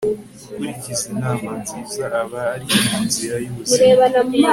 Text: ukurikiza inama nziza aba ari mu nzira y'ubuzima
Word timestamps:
ukurikiza 0.49 1.03
inama 1.13 1.49
nziza 1.61 2.05
aba 2.21 2.41
ari 2.53 2.65
mu 2.89 2.99
nzira 3.07 3.35
y'ubuzima 3.43 4.47